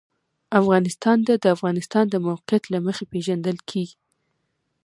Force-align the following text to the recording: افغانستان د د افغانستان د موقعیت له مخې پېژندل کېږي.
افغانستان 0.59 1.17
د 1.27 1.29
د 1.43 1.45
افغانستان 1.55 2.05
د 2.09 2.15
موقعیت 2.27 2.63
له 2.73 2.79
مخې 2.87 3.03
پېژندل 3.11 3.57
کېږي. 3.69 3.95